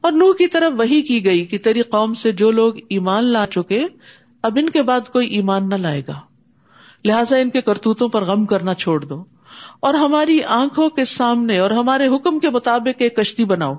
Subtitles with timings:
[0.00, 3.46] اور نوح کی طرف وہی کی گئی کہ تیری قوم سے جو لوگ ایمان لا
[3.46, 3.86] چکے،
[4.42, 6.20] اب ان کے بعد کوئی ایمان نہ لائے گا۔
[7.04, 9.24] لہٰذا ان کے کرتوتوں پر غم کرنا چھوڑ دو۔
[9.80, 13.74] اور ہماری آنکھوں کے سامنے اور ہمارے حکم کے مطابق ایک کشتی بناؤ۔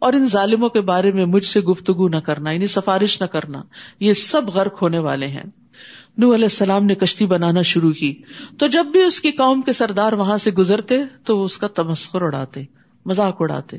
[0.00, 3.62] اور ان ظالموں کے بارے میں مجھ سے گفتگو نہ کرنا یعنی سفارش نہ کرنا۔
[4.00, 5.42] یہ سب غرق ہونے والے ہیں۔
[6.18, 8.22] نو علیہ السلام نے کشتی بنانا شروع کی۔
[8.58, 11.66] تو جب بھی اس کی قوم کے سردار وہاں سے گزرتے، تو وہ اس کا
[11.66, 12.62] تمسکر اڑاتے۔
[13.08, 13.78] مذاق اڑاتے۔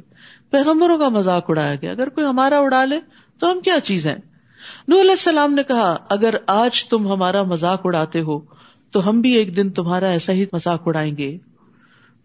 [0.49, 2.99] پیغمبروں کا مذاق اڑایا گیا۔ اگر کوئی ہمارا اڑا لے
[3.39, 4.15] تو ہم کیا چیز ہیں
[4.87, 8.39] نو علیہ السلام نے کہا، اگر آج تم ہمارا مذاق اڑاتے ہو
[8.91, 11.37] تو ہم بھی ایک دن تمہارا ایسا ہی مذاق اڑائیں گے۔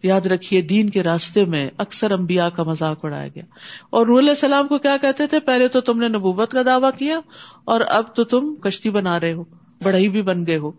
[0.03, 3.43] یاد رکھیے، دین کے راستے میں اکثر امبیا کا مذاق اڑایا گیا۔
[3.89, 7.19] اور علیہ السلام کو کیا کہتے تھے؟ پہلے تو تم نے نبوت کا دعویٰ کیا
[7.65, 9.43] اور اب تو تم کشتی بنا رہے ہو
[9.83, 10.71] بڑھئی بھی بن گئے ہو۔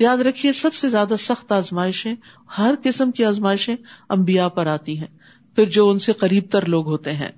[0.00, 2.14] یاد رکھیے، سب سے زیادہ سخت آزمائشیں،
[2.58, 3.76] ہر قسم کی آزمائشیں
[4.08, 5.17] امبیا پر آتی ہیں۔
[5.58, 7.28] پھر جو ان سے قریب تر لوگ ہوتے ہیں۔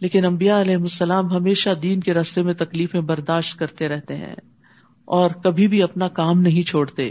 [0.00, 4.34] لیکن امبیا علیہ السلام ہمیشہ دین کے راستے میں تکلیفیں برداشت کرتے رہتے ہیں
[5.04, 7.10] اور کبھی بھی اپنا کام نہیں چھوڑتے۔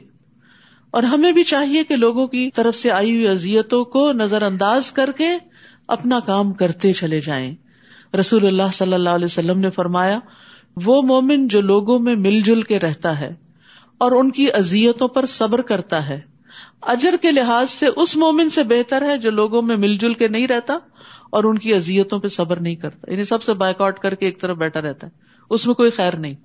[0.91, 4.91] اور ہمیں بھی چاہیے کہ لوگوں کی طرف سے آئی ہوئی ازیتوں کو نظر انداز
[4.91, 5.27] کر کے
[5.87, 7.55] اپنا کام کرتے چلے جائیں۔
[8.19, 10.19] رسول اللہ صلی اللہ علیہ وسلم نے فرمایا،
[10.85, 13.35] وہ مومن جو لوگوں میں مل جل کے رہتا ہے
[13.97, 16.38] اور ان کی ازیتوں پر صبر کرتا ہے
[16.81, 20.27] اجر کے لحاظ سے اس مومن سے بہتر ہے جو لوگوں میں مل جل کے
[20.27, 20.77] نہیں رہتا
[21.29, 24.25] اور ان کی ازیتوں پہ صبر نہیں کرتا۔ یعنی سب سے بائک آؤٹ کر کے
[24.25, 25.11] ایک طرف بیٹھا رہتا ہے۔
[25.49, 26.35] اس میں کوئی خیر نہیں۔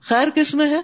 [0.00, 0.80] خیر کس میں ہے؟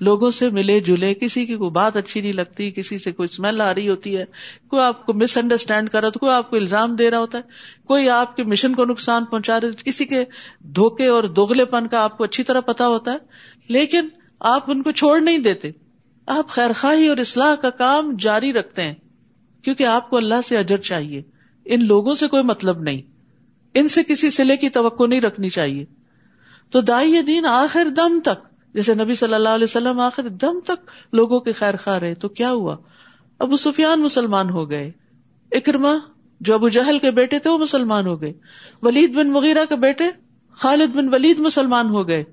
[0.00, 3.60] لوگوں سے ملے جلے، کسی کی کوئی بات اچھی نہیں لگتی، کسی سے کوئی اسمیل
[3.60, 4.24] آ رہی ہوتی ہے۔
[4.68, 7.42] کوئی آپ کو مس انڈرسٹینڈ کر رہا کوئی آپ کو الزام دے رہا ہوتا ہے۔
[7.86, 10.24] کوئی آپ کے مشن کو نقصان پہنچا رہے کسی کے
[10.60, 13.16] دھوکے اور دوگلے پن کا آپ کو اچھی طرح پتا ہوتا ہے۔
[13.68, 14.08] لیکن
[14.40, 15.70] آپ ان کو چھوڑ نہیں دیتے۔
[16.30, 18.94] آپ خیر خواہی اور اصلاح کا کام جاری رکھتے ہیں،
[19.62, 21.22] کیونکہ آپ کو اللہ سے اجر چاہیے۔
[21.64, 23.02] ان لوگوں سے کوئی مطلب نہیں۔
[23.74, 25.84] ان سے کسی سلے کی توقع نہیں رکھنی چاہیے۔
[26.70, 30.90] تو دائی دین آخر دم تک، جیسے نبی صلی اللہ علیہ وسلم آخر دم تک
[31.12, 32.76] لوگوں کے خیر خواہ رہے، تو کیا ہوا؟
[33.38, 34.90] ابو سفیان مسلمان ہو گئے۔
[35.52, 35.92] اکرما
[36.40, 38.32] جو ابو جہل کے بیٹے تھے، وہ مسلمان ہو گئے۔
[38.82, 40.04] ولید بن وغیرہ کے بیٹے
[40.52, 42.24] خالد بن ولید مسلمان ہو گئے۔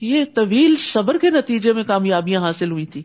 [0.00, 3.02] یہ طویل صبر کے نتیجے میں کامیابیاں حاصل ہوئی تھی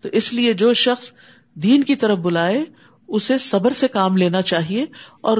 [0.00, 1.12] تو اس لیے جو شخص
[1.54, 2.64] دین کی طرف بلائے،
[3.08, 4.86] اسے صبر سے کام لینا چاہیے
[5.20, 5.38] اور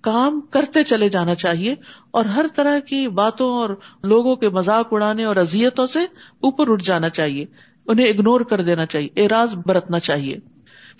[0.00, 1.74] کام کرتے چلے جانا چاہیے
[2.10, 3.70] اور ہر طرح کی باتوں اور
[4.02, 5.98] لوگوں کے مذاق اڑانے اور ازیتوں سے
[6.40, 7.44] اوپر اٹھ جانا چاہیے،
[7.86, 10.36] انہیں اگنور کر دینا چاہیے، اعراض برتنا چاہیے۔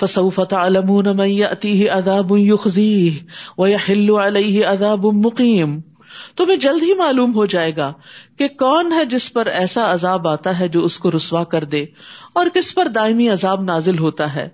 [0.01, 3.19] فصوفت علمون اتی اداب یخزی
[3.59, 3.67] و
[4.19, 5.79] علیہ اداب مقیم
[6.37, 7.93] تمہیں جلد ہی معلوم ہو جائے گا
[8.39, 11.85] کہ کون ہے جس پر ایسا عذاب آتا ہے جو اس کو رسوا کر دے
[12.35, 14.49] اور کس پر دائمی عذاب نازل ہوتا ہے۔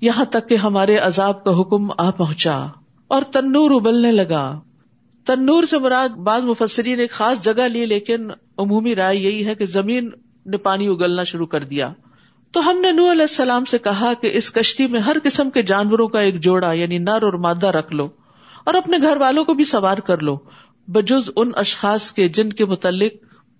[0.00, 2.66] یہاں تک کہ ہمارے عذاب کا حکم آ پہنچا
[3.08, 4.60] اور تنور ابلنے لگا۔
[5.26, 9.66] تنور سے مراد بعض مفسری نے خاص جگہ لی لیکن عمومی رائے یہی ہے کہ
[9.66, 10.10] زمین
[10.46, 11.92] نے پانی اگلنا شروع کر دیا۔
[12.52, 15.62] تو ہم نے نور علیہ السلام سے کہا کہ اس کشتی میں ہر قسم کے
[15.62, 18.08] جانوروں کا ایک جوڑا یعنی نر اور مادہ رکھ لو
[18.64, 20.36] اور اپنے گھر والوں کو بھی سوار کر لو۔
[20.88, 23.12] بجز ان اشخاص کے جن کے متعلق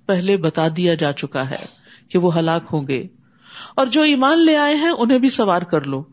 [0.06, 1.66] پہلے بتا دیا جا چکا ہے
[2.08, 3.06] کہ وہ ہلاک ہوں گے۔
[3.76, 6.04] اور جو ایمان لے آئے ہیں، انہیں بھی سوار کر لو۔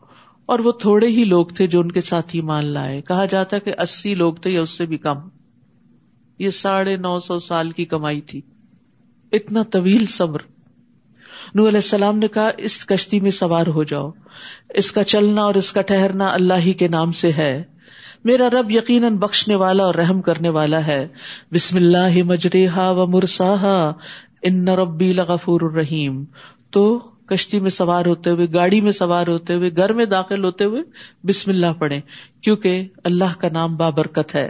[0.46, 3.58] اور وہ تھوڑے ہی لوگ تھے جو ان کے ساتھ ہی مان لائے۔ کہا جاتا
[3.58, 5.16] کہ اسی لوگ تھے یا اس سے بھی کم۔
[6.38, 8.40] یہ ساڑھے نو سو سال کی کمائی تھی۔
[9.32, 10.38] اتنا طویل صبر۔
[11.54, 14.10] نو علیہ السلام نے کہا، اس کشتی میں سوار ہو جاؤ۔
[14.68, 17.62] اس کا چلنا اور اس کا ٹہرنا اللہ ہی کے نام سے ہے۔
[18.24, 21.08] میرا رب یقیناً بخشنے والا اور رحم کرنے والا ہے۔
[21.52, 23.90] بسم اللہ مجرے و مرسا
[24.42, 26.24] ان ربی لغفور الرحیم۔
[26.70, 30.64] تو کشتی میں سوار ہوتے ہوئے، گاڑی میں سوار ہوتے ہوئے، گھر میں داخل ہوتے
[30.64, 30.82] ہوئے
[31.24, 32.00] بسم اللہ پڑھے
[32.40, 34.48] کیونکہ اللہ کا نام بابرکت ہے۔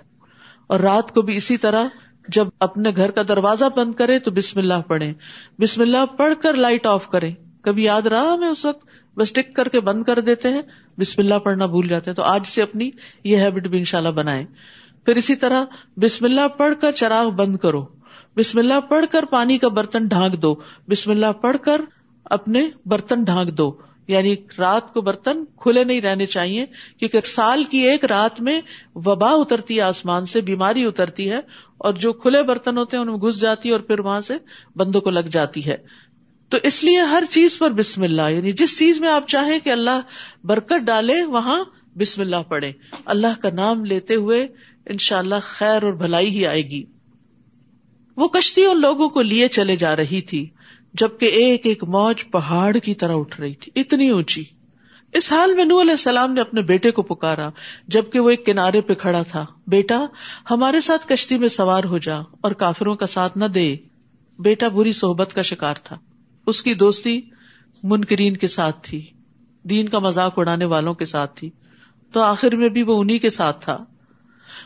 [0.67, 1.85] اور رات کو بھی اسی طرح
[2.29, 5.13] جب اپنے گھر کا دروازہ بند کرے تو بسم اللہ پڑھے
[5.59, 7.31] بسم اللہ پڑھ کر لائٹ آف کرے
[7.63, 10.63] کبھی یاد رہا ہمیں اس وقت؟ بس ٹک کر کے بند کر دیتے ہیں،
[10.99, 12.91] بسم اللہ پڑھنا بھول جاتے ہیں۔ تو آج سے اپنی
[13.25, 14.45] یہ ہیبٹ بھی ان شاء اللہ بنائے
[15.05, 15.65] پھر اسی طرح،
[15.97, 17.87] بسم اللہ پڑھ کر چراغ بند کرو۔
[18.37, 20.55] بسم اللہ پڑھ کر پانی کا برتن ڈھانک دو۔
[20.89, 21.81] بسم اللہ پڑھ کر
[22.25, 23.77] اپنے برتن ڈھانک دو۔
[24.09, 26.67] یعنی رات کو برتن کھلے نہیں رہنے چاہیے،
[26.99, 28.61] کیونکہ سال کی ایک رات میں
[28.95, 31.41] وبا اترتی ہے، آسمان سے بیماری اترتی ہے
[31.79, 34.35] اور جو کھلے برتن ہوتے ہیں، ان میں گھس جاتی ہے اور پھر وہاں سے
[34.77, 35.77] بندوں کو لگ جاتی ہے۔
[36.49, 39.71] تو اس لیے ہر چیز پر بسم اللہ یعنی جس چیز میں آپ چاہیں کہ
[39.71, 40.01] اللہ
[40.45, 41.65] برکت ڈالے، وہاں
[41.99, 42.73] بسم اللہ پڑھے
[43.05, 44.47] اللہ کا نام لیتے ہوئے
[44.87, 46.85] ان شاء اللہ خیر اور بھلائی ہی آئے گی۔
[48.17, 50.51] وہ کشتی اور لوگوں کو لیے چلے جا رہی تھی،
[50.95, 54.45] جبکہ ایک ایک موج پہاڑ کی طرح اٹھ رہی تھی، اتنی اونچی۔
[55.13, 57.49] اس حال میں نور علیہ السلام نے اپنے بیٹے کو پکارا،
[57.89, 60.05] جبکہ وہ ایک کنارے پہ کھڑا تھا۔ بیٹا،
[60.51, 63.77] ہمارے ساتھ کشتی میں سوار ہو جا اور کافروں کا ساتھ نہ دے۔
[64.39, 65.99] بیٹا، بری صحبت کا شکار تھا۔
[66.47, 67.21] اس کی دوستی
[67.83, 69.07] منکرین کے ساتھ تھی،
[69.63, 71.51] دین کا مذاق اڑانے والوں کے ساتھ تھی۔
[72.13, 73.85] تو آخر میں بھی وہ انہیں کے ساتھ تھا۔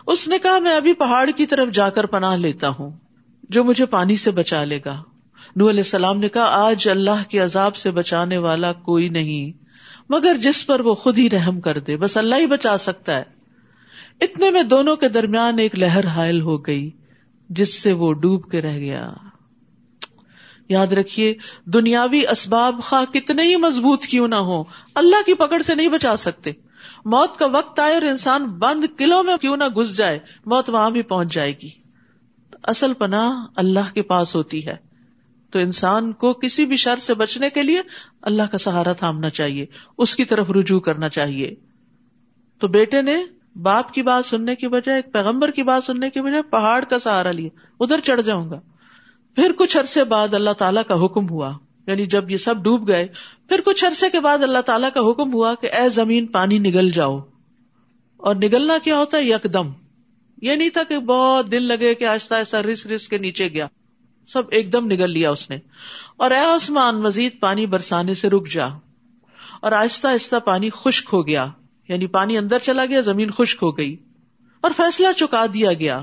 [0.07, 2.91] اس نے کہا، میں ابھی پہاڑ کی طرف جا کر پناہ لیتا ہوں،
[3.49, 5.03] جو مجھے پانی سے بچا لے گا۔
[5.57, 9.65] نو علیہ السلام نے کہا، آج اللہ کے عذاب سے بچانے والا کوئی نہیں،
[10.09, 13.23] مگر جس پر وہ خود ہی رحم کر دے، بس اللہ ہی بچا سکتا ہے۔
[14.21, 16.91] اتنے میں دونوں کے درمیان ایک لہر حائل ہو گئی،
[17.49, 19.13] جس سے وہ ڈوب کے رہ گیا۔
[20.71, 21.35] یاد رکھیے،
[21.65, 24.65] دنیاوی اسباب خواہ کتنے ہی مضبوط کیوں نہ ہو
[24.95, 26.51] اللہ کی پکڑ سے نہیں بچا سکتے۔
[27.05, 30.91] موت کا وقت آئے اور انسان بند قلعوں میں کیوں نہ گھس جائے، موت وہاں
[30.91, 31.69] بھی پہنچ جائے گی۔
[32.63, 34.77] اصل پناہ اللہ کے پاس ہوتی ہے۔
[35.51, 37.83] تو انسان کو کسی بھی شر سے بچنے کے لیے
[38.23, 39.67] اللہ کا سہارا تھامنا چاہیے،
[39.99, 41.55] اس کی طرف رجوع کرنا چاہیے۔
[42.59, 43.25] تو بیٹے نے
[43.63, 46.99] باپ کی بات سننے کی بجائے، ایک پیغمبر کی بات سننے کی بجائے پہاڑ کا
[46.99, 47.49] سہارا لیا،
[47.81, 48.61] ادھر چڑھ جاؤں گا۔
[49.35, 53.09] پھر کچھ عرصے بعد اللہ تعالیٰ کا حکم ہوا۔ یعنی جب یہ سب ڈوب گئے،
[53.49, 56.91] پھر کچھ عرصے کے بعد اللہ تعالیٰ کا حکم ہوا کہ اے زمین، پانی نگل
[56.91, 57.21] جاؤ۔
[58.17, 59.73] اور نگلنا کیا ہوتا ہے؟ یک دم
[60.43, 63.67] یہ نہیں تھا کہ بہت دن لگے کہ آہستہ آہستہ رس رس کے نیچے گیا۔
[64.27, 65.59] سب ایک دم نگل لیا اس نے۔
[66.17, 68.67] اور اے آسمان، مزید پانی برسانے سے رک جا۔
[69.63, 71.47] اور آہستہ آہستہ پانی خشک ہو گیا۔
[71.89, 73.97] یعنی پانی اندر چلا گیا، زمین خشک ہو گئی۔
[74.61, 75.99] اور فیصلہ چکا دیا گیا۔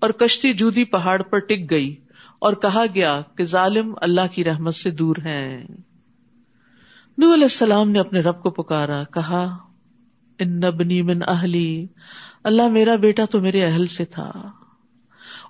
[0.00, 1.96] اور کشتی جودی پہاڑ پر ٹک گئی۔
[2.44, 5.66] اور کہا گیا کہ ظالم اللہ کی رحمت سے دور ہیں۔
[7.18, 9.56] نو علیہ السلام نے اپنے رب کو پکارا، کہا،
[10.38, 11.86] ان نبنی من اہلی،
[12.44, 14.32] اللہ میرا بیٹا تو میرے اہل سے تھا۔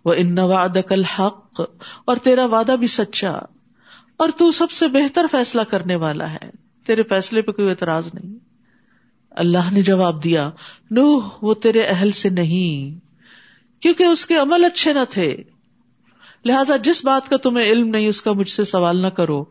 [0.04, 1.60] وہ ان وعد کل حق
[2.04, 3.32] اور تیرا وعدہ بھی سچا۔
[4.16, 6.50] اور تو سب سے بہتر فیصلہ کرنے والا ہے۔
[6.86, 8.38] تیرے فیصلے پہ کوئی اعتراض نہیں۔
[9.30, 10.50] اللہ نے جواب دیا
[10.90, 13.04] نو وہ تیرے اہل سے نہیں،
[13.82, 15.36] کیونکہ اس کے عمل اچھے نہ تھے۔
[16.44, 19.44] لہٰذا جس بات کا تمہیں علم نہیں، اس کا مجھ سے سوال نہ کرو۔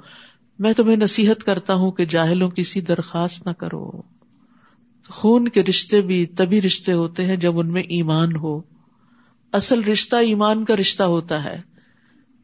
[0.59, 3.91] میں تمہیں نصیحت کرتا ہوں کہ جاہلوں کسی درخواست نہ کرو۔
[5.09, 8.61] خون کے رشتے بھی تبھی رشتے ہوتے ہیں جب ان میں ایمان ہو۔
[9.51, 11.61] اصل رشتہ ایمان کا رشتہ ہوتا ہے۔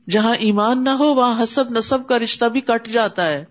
[0.09, 3.45] جہاں ایمان نہ ہو، وہاں حسب نصب کا رشتہ بھی کٹ جاتا ہے۔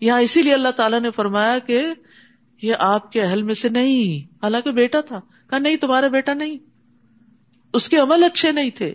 [0.00, 1.86] یہاں اسی لیے اللہ تعالیٰ نے فرمایا کہ
[2.62, 5.20] یہ آپ کے اہل میں سے نہیں۔ حالانکہ بیٹا تھا۔
[5.50, 6.58] کہا، نہیں، تمہارا بیٹا نہیں۔
[7.72, 8.94] اس کے عمل اچھے نہیں تھے۔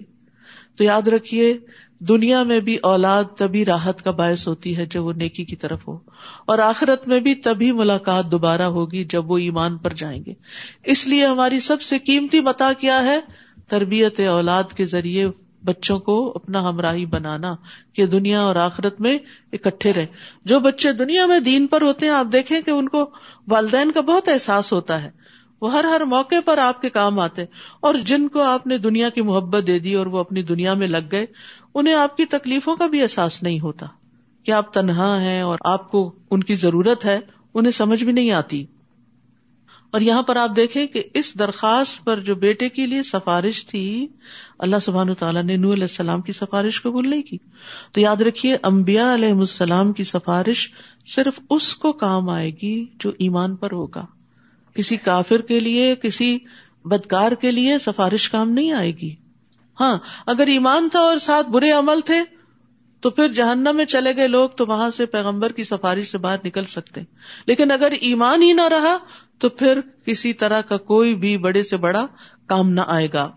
[0.77, 1.57] تو یاد رکھیے،
[2.01, 5.87] دنیا میں بھی اولاد تبھی راحت کا باعث ہوتی ہے جب وہ نیکی کی طرف
[5.87, 5.97] ہو،
[6.45, 10.33] اور آخرت میں بھی تبھی ملاقات دوبارہ ہوگی جب وہ ایمان پر جائیں گے۔
[10.83, 13.19] اس لیے ہماری سب سے قیمتی متا کیا ہے؟
[13.67, 15.27] تربیت اولاد کے ذریعے
[15.63, 17.53] بچوں کو اپنا ہمراہی بنانا،
[17.93, 19.17] کہ دنیا اور آخرت میں
[19.53, 20.05] اکٹھے رہے
[20.45, 23.09] جو بچے دنیا میں دین پر ہوتے ہیں، آپ دیکھیں کہ ان کو
[23.49, 25.09] والدین کا بہت احساس ہوتا ہے۔
[25.63, 27.41] وہ ہر ہر موقع پر آپ کے کام آتے
[27.79, 30.87] اور جن کو آپ نے دنیا کی محبت دے دی اور وہ اپنی دنیا میں
[30.87, 31.25] لگ گئے،
[31.75, 33.85] انہیں آپ کی تکلیفوں کا بھی احساس نہیں ہوتا۔
[34.43, 37.19] کہ آپ تنہا ہیں اور آپ کو ان کی ضرورت ہے،
[37.53, 38.65] انہیں سمجھ بھی نہیں آتی۔
[39.91, 44.07] اور یہاں پر آپ دیکھیں کہ اس درخواست پر جو بیٹے کے لیے سفارش تھی،
[44.59, 47.37] اللہ سبحان تعالیٰ نے نور علیہ السلام کی سفارش قبول نہیں کی۔
[47.91, 50.69] تو یاد رکھیے امبیا علیہ السلام کی سفارش
[51.05, 54.05] صرف اس کو کام آئے گی جو ایمان پر ہوگا۔
[54.73, 56.37] کسی کافر کے لیے، کسی
[56.85, 59.15] بدکار کے لیے سفارش کام نہیں آئے گی۔
[59.79, 62.21] ہاں اگر ایمان تھا اور ساتھ برے عمل تھے،
[63.01, 66.37] تو پھر جہنم میں چلے گئے لوگ تو وہاں سے پیغمبر کی سفارش سے باہر
[66.45, 67.01] نکل سکتے۔
[67.45, 68.97] لیکن اگر ایمان ہی نہ رہا،
[69.39, 72.05] تو پھر کسی طرح کا کوئی بھی بڑے سے بڑا
[72.47, 73.31] کام نہ آئے گا۔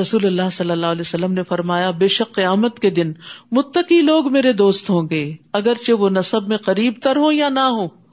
[0.00, 3.12] رسول اللہ صلی اللہ علیہ وسلم نے فرمایا، بے شک قیامت کے دن
[3.52, 7.60] متقی لوگ میرے دوست ہوں گے، اگرچہ وہ نصب میں قریب تر ہوں یا نہ
[7.60, 8.07] ہو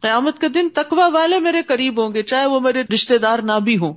[0.00, 3.52] قیامت کے دن تکوا والے میرے قریب ہوں گے، چاہے وہ میرے رشتے دار نہ
[3.64, 3.94] بھی ہوں۔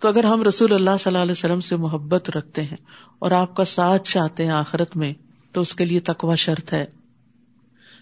[0.00, 2.76] تو اگر ہم رسول اللہ صلی اللہ علیہ وسلم سے محبت رکھتے ہیں
[3.18, 5.12] اور آپ کا ساتھ چاہتے ہیں آخرت میں،
[5.52, 6.86] تو اس کے لیے تکوا شرط ہے۔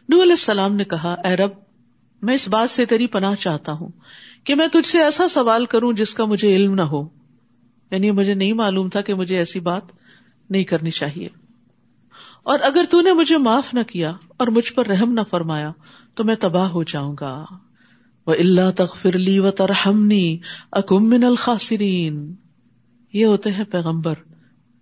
[0.09, 1.51] نو علیہ السلام نے کہا، اے رب،
[2.23, 3.89] میں اس بات سے تیری پناہ چاہتا ہوں
[4.45, 7.09] کہ میں تجھ سے ایسا سوال کروں جس کا مجھے علم نہ ہو۔
[7.91, 9.83] یعنی مجھے نہیں معلوم تھا کہ مجھے ایسی بات
[10.51, 11.29] نہیں کرنی چاہیے۔
[12.43, 15.73] اور اگر تو نے مجھے معاف نہ کیا اور مجھ پر رحم نہ فرمایا
[16.15, 17.45] تو میں تباہ ہو جاؤں گا۔
[18.27, 20.39] وہ اللہ تخرلی و ترہمنی
[20.73, 22.35] اکم من الخاصرین
[23.13, 24.15] یہ ہوتے ہیں پیغمبر۔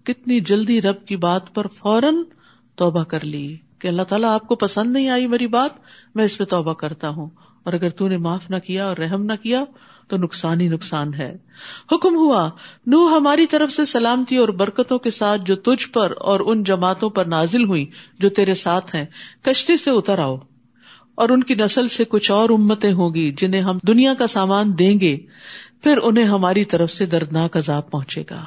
[0.04, 2.14] کتنی جلدی رب کی بات پر فوراً
[2.74, 5.70] توبہ کر لی۔ کہ اللہ تعالیٰ آپ کو پسند نہیں آئی میری بات،
[6.14, 7.30] میں اس پہ توبہ کرتا ہوں۔
[7.62, 9.64] اور اگر تو نے معاف نہ کیا اور رحم نہ کیا،
[10.08, 11.36] تو نقصان ہی نقصان ہے۔
[11.92, 12.50] حکم ہوا
[12.86, 17.10] نو ہماری طرف سے سلامتی اور برکتوں کے ساتھ جو تجھ پر اور ان جماعتوں
[17.10, 17.86] پر نازل ہوئی،
[18.18, 19.04] جو تیرے ساتھ ہیں،
[19.42, 20.36] کشتی سے اتر آؤ۔
[21.20, 25.00] اور ان کی نسل سے کچھ اور امتیں ہوگی جنہیں ہم دنیا کا سامان دیں
[25.00, 25.16] گے،
[25.82, 28.44] پھر انہیں ہماری طرف سے دردناک عذاب پہنچے گا۔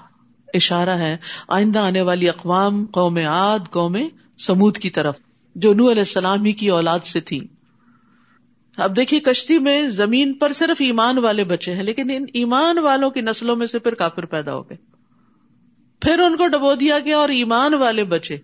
[0.53, 3.97] اشارہ ہے، آئندہ آنے والی اقوام قوم عاد، قوم
[4.37, 5.17] سمود کی طرف،
[5.55, 7.39] جو نو علیہ السلام ہی کی اولاد سے تھی
[8.77, 13.09] اب دیکھیے، کشتی میں زمین پر صرف ایمان والے بچے ہیں، لیکن ان ایمان والوں
[13.09, 14.77] کی نسلوں میں سے پھر کافر پیدا ہو گئے۔
[16.01, 18.37] پھر ان کو ڈبو دیا گیا اور ایمان والے بچے،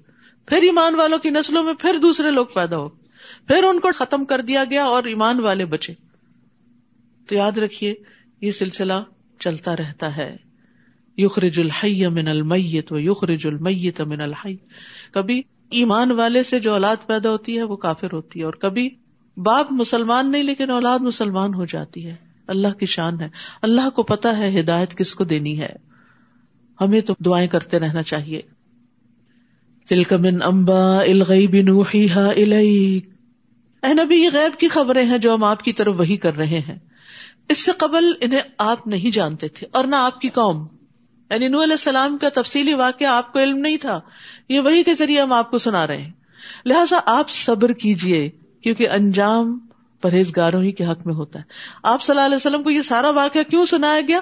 [0.47, 2.98] پھر ایمان والوں کی نسلوں میں پھر دوسرے لوگ پیدا ہو گئے۔
[3.47, 5.93] پھر ان کو ختم کر دیا گیا اور ایمان والے بچے۔
[7.27, 7.93] تو یاد رکھیے،
[8.41, 8.93] یہ سلسلہ
[9.39, 10.37] چلتا رہتا ہے۔
[11.17, 14.55] یخرج الحی من المیت و یخرج المیت من الحی۔
[15.11, 18.89] کبھی ایمان والے سے جو اولاد پیدا ہوتی ہے، وہ کافر ہوتی ہے اور کبھی
[19.37, 22.15] باپ مسلمان نہیں، لیکن اولاد مسلمان ہو جاتی ہے۔
[22.47, 23.29] اللہ کی شان ہے۔
[23.61, 25.73] اللہ کو پتا ہے ہدایت کس کو دینی ہے۔
[26.81, 28.41] ہمیں تو دعائیں کرتے رہنا چاہیے۔
[29.89, 33.18] تلکمن امبا الغیب نوحیہا الیک۔
[33.83, 36.59] اے نبی، یہ غیب کی خبریں ہیں جو ہم آپ کی طرف وہی کر رہے
[36.59, 36.79] ہیں۔
[37.49, 40.67] اس سے قبل انہیں آپ نہیں جانتے تھے اور نہ آپ کی قوم۔
[41.29, 43.99] یعنی نو علیہ السلام کا تفصیلی واقعہ آپ کو علم نہیں تھا،
[44.49, 46.11] یہ وہی کے ذریعے ہم آپ کو سنا رہے ہیں۔
[46.65, 48.29] لہٰذا آپ صبر کیجیے،
[48.61, 49.59] کیونکہ انجام
[50.01, 51.43] پرہیزگاروں ہی کے حق میں ہوتا ہے۔
[51.83, 54.19] آپ صلی اللہ علیہ وسلم کو یہ سارا واقعہ کیوں سنایا گیا؟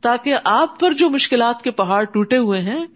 [0.00, 2.86] تاکہ آپ پر جو مشکلات کے پہاڑ ٹوٹے ہوئے ہیں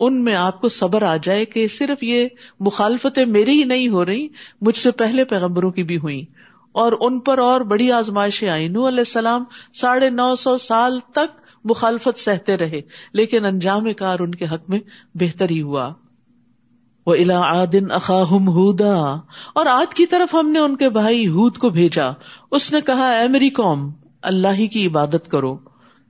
[0.00, 2.28] ان میں آپ کو صبر آ جائے کہ صرف یہ
[2.60, 4.28] مخالفتیں میری ہی نہیں ہو رہی،
[4.60, 6.24] مجھ سے پہلے پیغمبروں کی بھی ہوئی
[6.72, 11.40] اور ان پر اور بڑی آزمائشیں آئی نو علیہ السلام ساڑھے نو سو سال تک
[11.64, 12.80] مخالفت سہتے رہے،
[13.12, 14.78] لیکن انجام کار ان کے حق میں
[15.14, 15.92] بہتر ہی ہوا۔
[17.06, 18.94] وہ الا آدن اخاہم ہودا
[19.54, 22.06] اور آد کی طرف ہم نے ان کے بھائی ہود کو بھیجا۔
[22.50, 23.90] اس نے کہا، اے میری قوم،
[24.22, 25.56] اللہ ہی کی عبادت کرو۔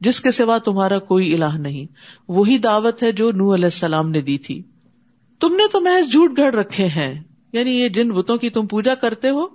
[0.01, 1.93] جس کے سوا تمہارا کوئی الہ نہیں۔
[2.29, 4.63] وہی دعوت ہے جو نو علیہ السلام نے دی تھی۔
[5.41, 8.95] تم نے تو محض جھوٹ گھڑ رکھے ہیں۔ یعنی یہ جن بتوں کی تم پوجا
[8.95, 9.47] کرتے ہو،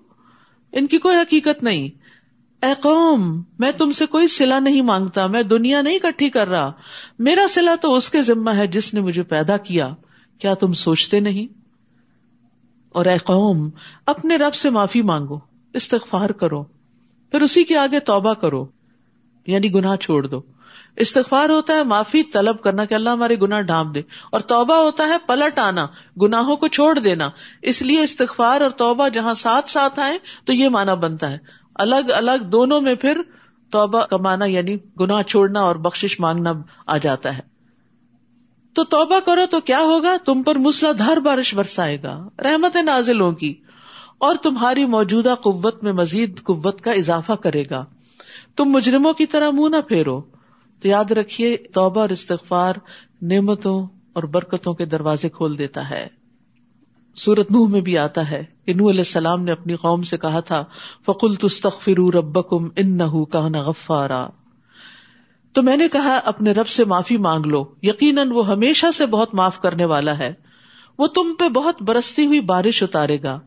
[0.71, 1.89] ان کی کوئی حقیقت نہیں۔
[2.65, 6.71] اے قوم، میں تم سے کوئی سلا نہیں مانگتا، میں دنیا نہیں کٹھی کر رہا۔
[7.19, 9.93] میرا سلا تو اس کے ذمہ ہے جس نے مجھے پیدا کیا۔
[10.38, 11.53] کیا تم سوچتے نہیں؟
[12.89, 13.69] اور اے قوم،
[14.05, 15.39] اپنے رب سے معافی مانگو،
[15.73, 16.63] استغفار کرو۔
[17.31, 18.65] پھر اسی کے آگے توبہ کرو۔
[19.47, 20.41] یعنی گناہ چھوڑ دو۔
[20.95, 25.07] استغفار ہوتا ہے، معافی، طلب کرنا کہ اللہ ہمارے گناہ ڈھانپ دے۔ اور توبہ ہوتا
[25.07, 25.88] ہے، پلٹ آنا،
[26.21, 27.29] گناہوں کو چھوڑ دینا۔
[27.62, 31.38] اس لیے استغفار اور توبہ جہاں ساتھ ساتھ آئے تو یہ مانا بنتا ہے۔
[31.75, 33.21] الگ الگ دونوں میں پھر
[33.71, 36.53] توبہ کمانا یعنی گناہ چھوڑنا اور بخش مانگنا
[36.88, 37.53] آ جاتا ہے۔
[38.75, 43.21] تو توبہ کرو تو کیا ہوگا؟ تم پر مسلا دھار بارش برسائے گا رحمت نازل
[43.21, 43.53] ہوگی
[44.17, 47.85] اور تمہاری موجودہ قوت میں مزید قوت کا اضافہ کرے گا۔
[48.55, 50.22] تم مجرموں کی طرح منہ نہ پھیرو۔
[50.81, 52.74] تو یاد رکھیے، توبہ اور استغفار
[53.22, 56.07] نعمتوں اور برکتوں کے دروازے کھول دیتا ہے۔
[57.15, 60.39] سورت نوح میں بھی آتا ہے کہ نوح علیہ السلام نے اپنی قوم سے کہا
[60.39, 60.63] تھا
[61.05, 64.27] فکل تستخر ربکم ان نہ غفارا۔
[65.53, 69.33] تو میں نے کہا، اپنے رب سے معافی مانگ لو۔ یقیناً وہ ہمیشہ سے بہت
[69.33, 70.33] معاف کرنے والا ہے۔
[71.00, 73.39] وہ تم پہ بہت برستی ہوئی بارش اتارے گا۔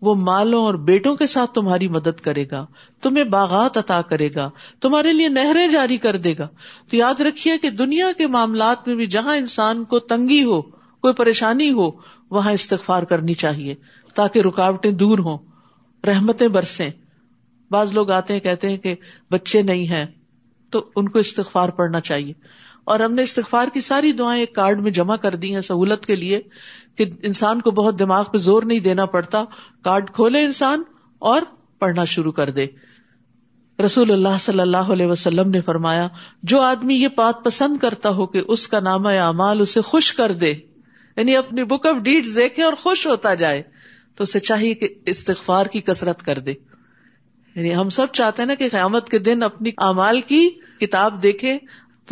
[0.00, 2.66] وہ مالوں اور بیٹوں کے ساتھ تمہاری مدد کرے گا۔
[3.02, 6.48] تمہیں باغات عطا کرے گا۔ تمہارے لیے نہریں جاری کر دے گا۔
[6.90, 10.62] تو یاد رکھیے کہ دنیا کے معاملات میں بھی جہاں انسان کو تنگی ہو،
[11.02, 11.90] کوئی پریشانی ہو،
[12.30, 13.74] وہاں استغفار کرنی چاہیے
[14.14, 15.38] تاکہ رکاوٹیں دور ہوں،
[16.06, 16.90] رحمتیں برسیں۔
[17.70, 18.94] بعض لوگ آتے ہیں، کہتے ہیں کہ
[19.30, 20.06] بچے نہیں ہیں،
[20.70, 22.32] تو ان کو استغفار پڑھنا چاہیے۔
[22.84, 26.06] اور ہم نے استغفار کی ساری دعائیں ایک کارڈ میں جمع کر دی ہیں سہولت
[26.06, 26.40] کے لیے
[26.96, 29.44] کہ انسان کو بہت دماغ پہ زور نہیں دینا پڑتا۔
[29.84, 30.82] کارڈ کھولے انسان
[31.18, 31.42] اور
[31.78, 32.66] پڑھنا شروع کر دے۔
[33.84, 36.08] رسول اللہ صلی اللہ علیہ وسلم نے فرمایا،
[36.42, 40.32] جو آدمی یہ بات پسند کرتا ہو کہ اس کا نام اعمال اسے خوش کر
[40.32, 40.54] دے
[41.16, 43.62] یعنی اپنی بک آف ڈیڈ دیکھے اور خوش ہوتا جائے،
[44.16, 46.54] تو اسے چاہیے کہ استغفار کی کسرت کر دے۔
[47.54, 51.58] یعنی ہم سب چاہتے ہیں نا کہ قیامت کے دن اپنی اعمال کی کتاب دیکھے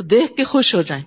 [0.01, 1.05] تو دیکھ کے خوش ہو جائیں۔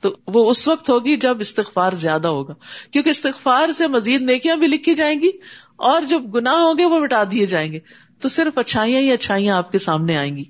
[0.00, 2.54] تو وہ اس وقت ہوگی جب استغفار زیادہ ہوگا۔
[2.90, 5.30] کیونکہ استغفار سے مزید نیکیاں بھی لکھی جائیں گی
[5.76, 7.78] اور جو گناہ ہوں گے وہ مٹا دیے جائیں گے۔
[8.20, 10.44] تو صرف اچھائیاں ہی اچھائیاں آپ کے سامنے آئیں گی۔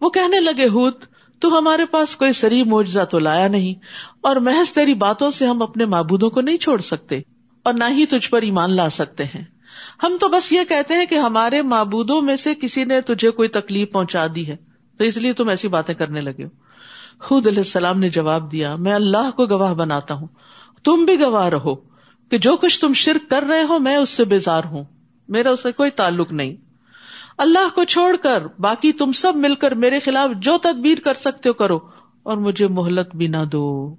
[0.00, 1.04] وہ کہنے لگے ہوت
[1.38, 3.74] تو ہمارے پاس کوئی سری موجزہ تو لایا نہیں،
[4.20, 7.20] اور محض تیری باتوں سے ہم اپنے معبودوں کو نہیں چھوڑ سکتے،
[7.62, 9.44] اور نہ ہی تجھ پر ایمان لا سکتے ہیں۔
[10.02, 13.48] ہم تو بس یہ کہتے ہیں کہ ہمارے معبودوں میں سے کسی نے تجھے کوئی
[13.48, 14.56] تکلیف پہنچا دی ہے۔
[15.00, 16.48] تو اس لیے تم ایسی باتیں کرنے لگے ہو۔
[17.20, 20.26] خود علیہ السلام نے جواب دیا، میں اللہ کو گواہ بناتا ہوں۔
[20.84, 21.74] تم بھی گواہ رہو
[22.30, 24.84] کہ جو کچھ تم شرک کر رہے ہو، میں اس سے بیزار ہوں۔
[25.28, 26.56] میرا اس سے کوئی تعلق نہیں۔
[27.38, 31.48] اللہ کو چھوڑ کر باقی تم سب مل کر میرے خلاف جو تدبیر کر سکتے
[31.48, 31.78] ہو کرو،
[32.22, 33.96] اور مجھے مہلت بھی نہ دو۔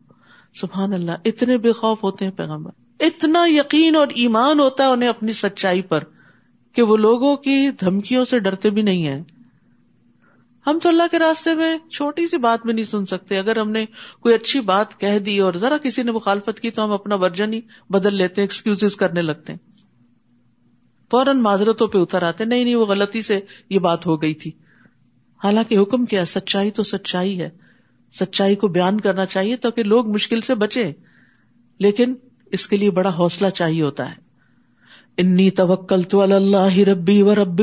[0.54, 5.10] سبحان اللہ، اتنے بے خوف ہوتے ہیں پیغمبر۔ اتنا یقین اور ایمان ہوتا ہے انہیں
[5.10, 6.00] اپنی سچائی پر
[6.74, 9.24] کہ وہ لوگوں کی دھمکیوں سے ڈرتے بھی نہیں ہیں۔
[10.68, 13.72] ہم تو اللہ کے راستے میں چھوٹی سی بات میں نہیں سن سکتے۔ اگر ہم
[13.72, 13.86] نے
[14.20, 17.54] کوئی اچھی بات کہہ دی اور ذرا کسی نے مخالفت کی تو ہم اپنا ورژن
[17.54, 19.60] ہی بدل لیتے ہیں ایکسکیوز کرنے لگتے ہیں۔
[21.12, 23.40] فوراً معذرتوں پہ اتر آتے نہیں نہیں، وہ غلطی سے
[23.70, 24.52] یہ بات ہو گئی تھی۔
[25.44, 27.50] حالانکہ حکم کیا سچائی تو سچائی ہے۔
[28.20, 30.92] سچائی کو بیان کرنا چاہیے تاکہ لوگ مشکل سے بچے
[31.80, 32.16] لیکن
[32.46, 34.16] اس کے لیے بڑا حوصلہ چاہیے ہوتا ہے۔
[35.18, 37.62] انی توکل تو اللہ ربی و رب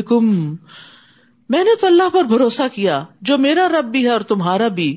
[1.51, 4.97] میں نے تو اللہ پر بھروسہ کیا، جو میرا رب بھی ہے اور تمہارا بھی۔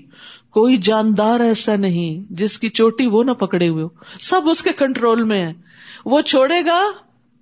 [0.49, 3.85] کوئی جاندار ایسا نہیں جس کی چوٹی وہ نہ پکڑے ہوئے
[4.21, 5.53] سب اس کے کنٹرول میں ہے
[6.05, 6.81] وہ چھوڑے گا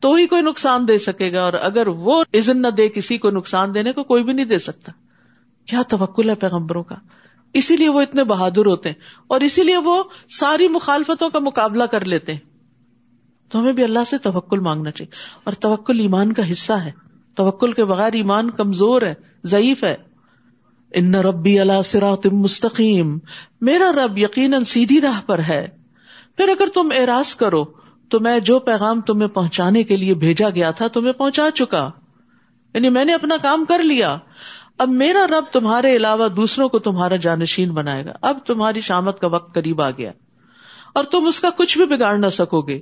[0.02, 3.30] تو ہی کوئی نقصان دے سکے گا، اور اگر وہ عزن نہ دے کسی کو
[3.30, 4.92] نقصان دینے کو، کوئی بھی نہیں دے سکتا۔
[5.68, 6.96] کیا توکل ہے پیغمبروں کا؟
[7.56, 8.96] اسی لیے وہ اتنے بہادر ہوتے ہیں،
[9.28, 12.40] اور اسی لیے وہ ساری مخالفتوں کا مقابلہ کر لیتے ہیں۔
[13.52, 16.92] تو ہمیں بھی اللہ سے توکل مانگنا چاہیے، اور توکل ایمان کا حصہ ہے۔
[17.36, 19.96] توکل کے بغیر ایمان کمزور ہے، ضعیف ہے۔
[20.94, 23.18] ان ربی اللہ سرات مستقیم،
[23.62, 25.68] میرا رب یقیناً سیدھی راہ پر ہے۔
[26.38, 27.64] پھر اگر تم اعراض کرو،
[28.10, 31.90] تو میں جو پیغام تمہیں پہنچانے کے لیے بھیجا گیا تھا تمہیں پہنچا چکا۔
[32.74, 34.18] یعنی میں نے اپنا کام کر لیا۔
[34.78, 39.28] اب میرا رب تمہارے علاوہ دوسروں کو تمہارا جانشین بنائے گا۔ اب تمہاری شامت کا
[39.28, 40.12] وقت قریب آ گیا۔
[40.94, 42.80] اور تم اس کا کچھ بھی بگاڑ نہ سکو گے۔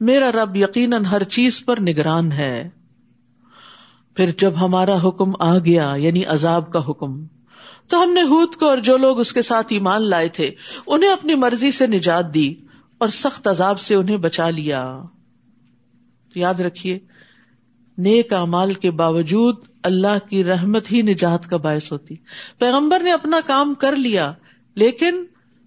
[0.00, 2.68] میرا رب یقیناً ہر چیز پر نگران ہے۔
[4.14, 7.26] پھر جب ہمارا حکم آ گیا یعنی عذاب کا حکم،
[7.88, 10.50] تو ہم نے ہود کو اور جو لوگ اس کے ساتھ ایمان لائے تھے،
[10.86, 12.54] انہیں اپنی مرضی سے نجات دی
[12.98, 15.02] اور سخت عذاب سے انہیں بچا لیا۔
[16.34, 16.98] یاد رکھیے،
[17.98, 22.14] نیک امال کے باوجود اللہ کی رحمت ہی نجات کا باعث ہوتی۔
[22.58, 24.32] پیغمبر نے اپنا کام کر لیا،
[24.74, 25.24] لیکن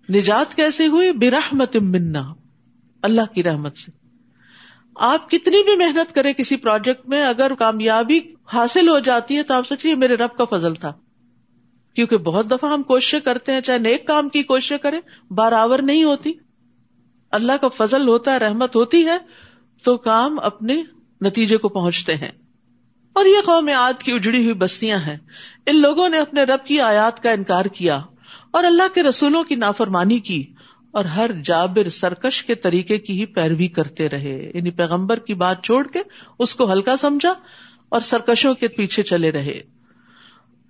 [0.10, 2.34] نجات کیسے ہوئی؟ برحمت منا،
[3.01, 3.97] اللہ کی رحمت سے۔
[5.00, 8.20] آپ کتنی بھی محنت کرے کسی پروجیکٹ میں، اگر کامیابی
[8.54, 10.94] حاصل ہو جاتی ہے تو آپ سوچیے میرے رب کا فضل تھا۔
[11.96, 15.01] کیونکہ بہت دفعہ ہم کوششیں کرتے ہیں، چاہے نیک کام کی کوششیں کریں،
[15.32, 16.34] برابر نہیں ہوتی۔
[17.32, 19.17] اللہ کا فضل ہوتا ہے، رحمت ہوتی ہے،
[19.84, 20.84] تو کام اپنے
[21.21, 22.32] نتیجے کو پہنچتے ہیں۔
[23.13, 25.17] اور یہ قوم آد کی اجڑی ہوئی بستیاں ہیں۔
[25.65, 28.02] ان لوگوں نے اپنے رب کی آیات کا انکار کیا
[28.52, 30.54] اور اللہ کے رسولوں کی نافرمانی کی۔
[30.97, 35.63] اور ہر جابر سرکش کے طریقے کی ہی پیروی کرتے رہے۔ یعنی پیغمبر کی بات
[35.63, 35.99] چھوڑ کے
[36.39, 37.33] اس کو ہلکا سمجھا
[37.89, 39.62] اور سرکشوں کے پیچھے چلے رہے۔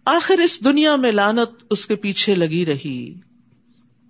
[0.05, 3.19] آخر اس دنیا میں لانت اس کے پیچھے لگی رہی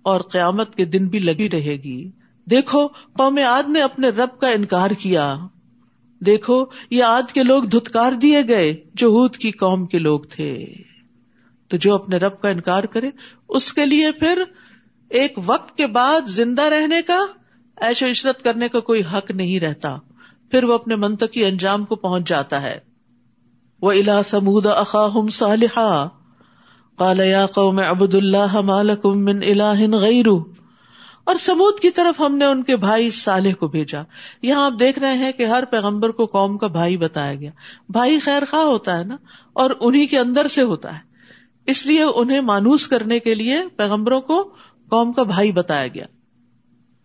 [0.02, 2.10] اور قیامت کے دن بھی لگی رہے گی۔
[2.50, 5.36] دیکھو، قوم آد نے اپنے رب کا انکار کیا۔
[6.26, 10.66] دیکھو، یہ آد کے لوگ دھتکار دیے گئے جو ہود کی قوم کے لوگ تھے۔
[11.68, 13.10] تو جو اپنے رب کا انکار کرے،
[13.48, 14.42] اس کے لیے پھر
[15.10, 17.26] ایک وقت کے بعد زندہ رہنے کا
[17.76, 19.96] ایش و عشرت کرنے کا کوئی حق نہیں رہتا۔
[20.50, 22.78] پھر وہ اپنے منطقی انجام کو پہنچ جاتا ہے۔
[23.82, 26.08] وہ الا سمود اخاہم صالحا۔
[26.96, 30.44] قال یا قوم عبد اللہ مالکم من الہ غیرو
[31.24, 34.02] اور سمود کی طرف ہم نے ان کے بھائی صالح کو بھیجا۔
[34.42, 37.50] یہاں آپ دیکھ رہے ہیں کہ ہر پیغمبر کو قوم کا بھائی بتایا گیا۔
[37.88, 39.16] بھائی خیر خواہ ہوتا ہے نا،
[39.52, 41.08] اور انہیں کے اندر سے ہوتا ہے۔
[41.66, 44.54] اس لیے انہیں مانوس کرنے کے لیے پیغمبروں کو
[44.90, 46.04] قوم کا بھائی بتایا گیا۔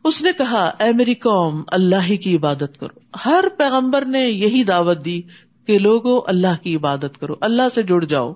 [0.03, 4.63] اس نے کہا، اے میری قوم، اللہ ہی کی عبادت کرو۔ ہر پیغمبر نے یہی
[4.63, 5.21] دعوت دی
[5.67, 8.33] کہ لوگوں اللہ کی عبادت کرو، اللہ سے جڑ جاؤ۔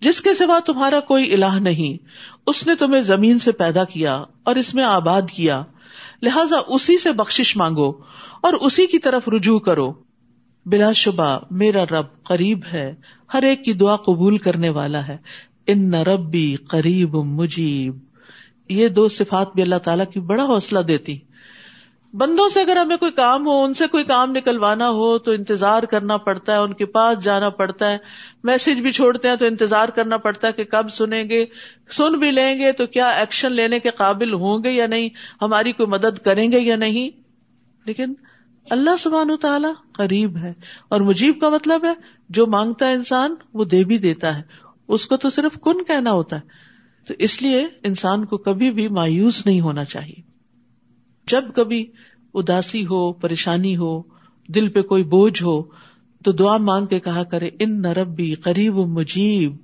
[0.00, 2.06] جس کے سوا تمہارا کوئی الہ نہیں،
[2.46, 4.12] اس نے تمہیں زمین سے پیدا کیا
[4.42, 5.62] اور اس میں آباد کیا۔
[6.22, 7.90] لہذا اسی سے بخش مانگو
[8.40, 9.92] اور اسی کی طرف رجوع کرو۔
[10.66, 12.94] بلا شبہ، میرا رب قریب ہے،
[13.34, 15.16] ہر ایک کی دعا قبول کرنے والا ہے۔
[15.66, 18.05] ان ربی قریب مجیب۔
[18.68, 21.18] یہ دو صفات بھی اللہ تعالیٰ کی بڑا حوصلہ دیتی۔
[22.14, 25.82] بندوں سے اگر ہمیں کوئی کام ہو، ان سے کوئی کام نکلوانا ہو تو انتظار
[25.82, 27.98] کرنا پڑتا ہے، ان کے پاس جانا پڑتا ہے۔
[28.44, 31.46] میسج بھی چھوڑتے ہیں تو انتظار کرنا پڑتا ہے کہ کب سنیں گے،
[31.90, 35.08] سن بھی لیں گے تو کیا ایکشن لینے کے قابل ہوں گے یا نہیں،
[35.42, 37.20] ہماری کوئی مدد کریں گے یا نہیں۔
[37.84, 38.14] لیکن
[38.70, 40.52] اللہ سبحان تعالیٰ قریب ہے
[40.88, 41.92] اور مجیب کا مطلب ہے،
[42.28, 44.42] جو مانگتا ہے انسان، وہ دے بھی دیتا ہے۔
[44.88, 46.75] اس کو تو صرف کن کہنا ہوتا ہے۔
[47.06, 50.20] تو اس لیے انسان کو کبھی بھی مایوس نہیں ہونا چاہیے۔
[51.26, 51.86] جب کبھی
[52.34, 54.02] اداسی ہو، پریشانی ہو،
[54.48, 55.62] دل پہ کوئی بوجھ ہو،
[56.24, 59.56] تو دعا مانگ کے کہا کرے، ان نہ رب بھی قریب مجیب،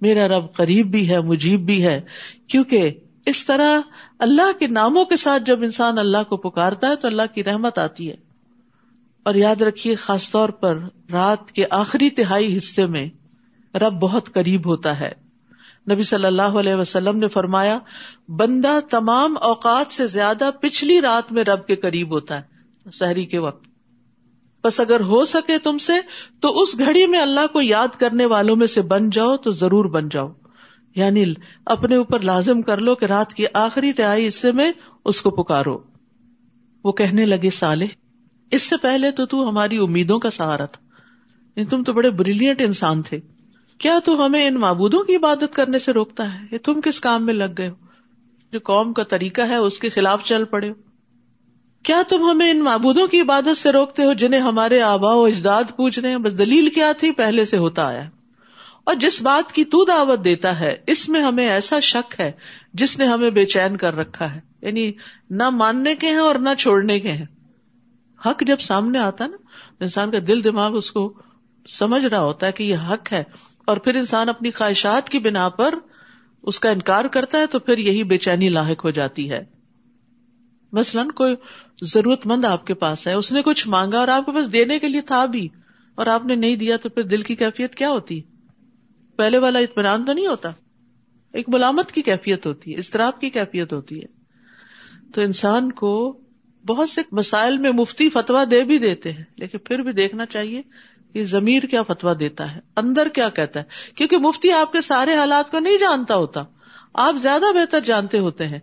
[0.00, 2.00] میرا رب قریب بھی ہے، مجیب بھی ہے۔
[2.46, 2.90] کیونکہ
[3.26, 3.80] اس طرح
[4.18, 7.78] اللہ کے ناموں کے ساتھ جب انسان اللہ کو پکارتا ہے تو اللہ کی رحمت
[7.78, 8.16] آتی ہے۔
[9.22, 10.78] اور یاد رکھیے، خاص طور پر
[11.12, 13.08] رات کے آخری تہائی حصے میں
[13.74, 15.23] رب بہت قریب ہوتا ہے۔
[15.90, 17.78] نبی صلی اللہ علیہ وسلم نے فرمایا،
[18.28, 22.42] بندہ تمام اوقات سے زیادہ پچھلی رات میں رب کے قریب ہوتا ہے،
[22.92, 23.68] سحری کے وقت۔
[24.64, 25.92] بس اگر ہو سکے تم سے،
[26.40, 29.84] تو اس گھڑی میں اللہ کو یاد کرنے والوں میں سے بن جاؤ، تو ضرور
[29.84, 30.28] بن جاؤ۔
[30.94, 31.24] یعنی
[31.66, 34.72] اپنے اوپر لازم کر لو کہ رات کی آخری تہائی حصے میں
[35.04, 35.78] اس کو پکارو۔
[36.84, 37.86] وہ کہنے لگے سالے
[38.50, 40.86] اس سے پہلے تو تو ہماری امیدوں کا سہارا تھا۔
[41.56, 43.20] یعنی تم تو بڑے بریلینٹ انسان تھے۔
[43.78, 47.26] کیا تو ہمیں ان معبودوں کی عبادت کرنے سے روکتا ہے؟ یہ تم کس کام
[47.26, 47.74] میں لگ گئے ہو؟
[48.52, 50.74] جو قوم کا طریقہ ہے، اس کے خلاف چل پڑے ہو۔
[51.82, 55.64] کیا تم ہمیں ان معبودوں کی عبادت سے روکتے ہو جنہیں ہمارے آبا و اجداد
[55.76, 58.10] پوچھ رہے ہیں؟ بس دلیل کیا تھی؟ پہلے سے ہوتا آیا
[58.84, 62.32] اور جس بات کی تو دعوت دیتا ہے، اس میں ہمیں ایسا شک ہے
[62.74, 64.92] جس نے ہمیں بے چین کر رکھا ہے۔ یعنی
[65.30, 67.26] نہ ماننے کے ہیں اور نہ چھوڑنے کے ہیں۔
[68.26, 69.36] حق جب سامنے آتا نا
[69.80, 71.12] انسان کا دل دماغ اس کو
[71.68, 73.24] سمجھ رہا ہوتا ہے کہ یہ حق ہے۔
[73.64, 75.74] اور پھر انسان اپنی خواہشات کی بنا پر
[76.42, 79.44] اس کا انکار کرتا ہے تو پھر یہی بے چینی لاحق ہو جاتی ہے۔
[80.72, 81.34] مثلاً کوئی
[81.82, 84.78] ضرورت مند آپ کے پاس ہے، اس نے کچھ مانگا اور آپ کے پاس دینے
[84.78, 85.48] کے لیے تھا بھی،
[85.94, 88.20] اور آپ نے نہیں دیا تو پھر دل کی کیفیت کیا ہوتی؟
[89.16, 90.50] پہلے والا اطمینان تو نہیں ہوتا؟
[91.32, 94.06] ایک ملامت کی کیفیت ہوتی ہے استراب کی کیفیت ہوتی ہے۔
[95.14, 96.20] تو انسان کو
[96.66, 100.62] بہت سے مسائل میں مفتی فتوا دے بھی دیتے ہیں، لیکن پھر بھی دیکھنا چاہیے
[101.14, 105.14] کہ ضمیر کیا فتوا دیتا ہے؟ اندر کیا کہتا ہے؟ کیونکہ مفتی آپ کے سارے
[105.14, 106.42] حالات کو نہیں جانتا ہوتا۔
[106.94, 108.58] آپ زیادہ بہتر جانتے ہوتے ہیں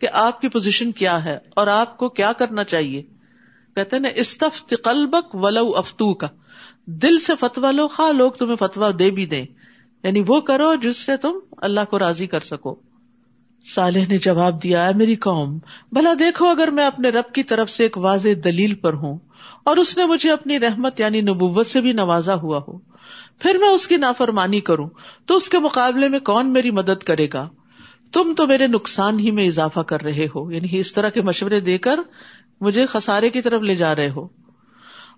[0.00, 3.02] کہ آپ کی پوزیشن کیا ہے اور آپ کو کیا کرنا چاہیے۔
[3.74, 6.26] کہتے نا، استفت قلبک ولو افتو کا
[6.86, 9.46] دل سے فتوا لو، خواہ لوگ تمہیں فتوا دے بھی دیں۔
[10.04, 12.74] یعنی وہ کرو جس سے تم اللہ کو راضی کر سکو۔
[13.74, 15.58] صالح نے جواب دیا ہے میری قوم،
[15.92, 19.18] بھلا دیکھو اگر میں اپنے رب کی طرف سے ایک واضح دلیل پر ہوں۔
[19.64, 22.78] اور اس نے مجھے اپنی رحمت یعنی نبوت سے بھی نوازا ہوا ہو۔
[23.38, 24.88] پھر میں اس کی نافرمانی کروں
[25.26, 27.48] تو اس کے مقابلے میں کون میری مدد کرے گا؟
[28.12, 31.60] تم تو میرے نقصان ہی میں اضافہ کر رہے ہو۔ یعنی اس طرح کے مشورے
[31.60, 32.00] دے کر
[32.60, 34.28] مجھے خسارے کی طرف لے جا رہے ہو۔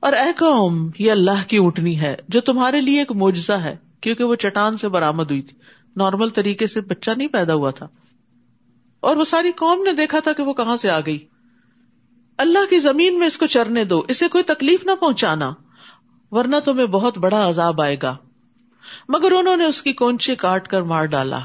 [0.00, 4.24] اور اے قوم، یہ اللہ کی اونٹنی ہے جو تمہارے لیے ایک معجزہ ہے، کیونکہ
[4.24, 5.56] وہ چٹان سے برامد ہوئی تھی۔
[5.96, 7.88] نارمل طریقے سے بچہ نہیں پیدا ہوا تھا۔
[9.00, 11.18] اور وہ ساری قوم نے دیکھا تھا کہ وہ کہاں سے آ گئی۔
[12.38, 15.52] اللہ کی زمین میں اس کو چرنے دو، اسے کوئی تکلیف نہ پہنچانا،
[16.30, 18.16] ورنہ تمہیں بہت بڑا عذاب آئے گا۔
[19.08, 21.38] مگر انہوں نے اس کی کونچے کاٹ کر مار ڈالا۔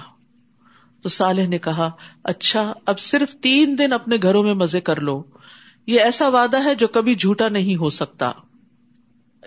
[1.02, 1.91] تو صالح نے کہا
[2.23, 5.23] اچھا اب صرف تین دن اپنے گھروں میں مزے کر لو۔
[5.88, 8.32] یہ ایسا وعدہ ہے جو کبھی جھوٹا نہیں ہو سکتا۔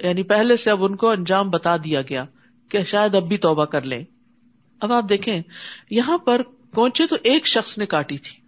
[0.00, 2.24] یعنی پہلے سے اب ان کو انجام بتا دیا گیا
[2.68, 4.04] کہ شاید اب بھی توبہ کر لیں۔
[4.80, 5.42] اب آپ دیکھیں،
[5.90, 6.42] یہاں پر
[6.74, 8.40] کونچے تو ایک شخص نے کاٹی تھی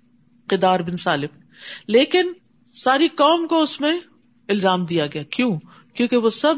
[0.47, 1.41] کدار بن سالم
[1.87, 2.33] لیکن
[2.75, 3.99] ساری قوم کو اس میں
[4.49, 5.59] الزام دیا گیا۔ کیوں؟
[5.95, 6.55] کیونکہ وہ سب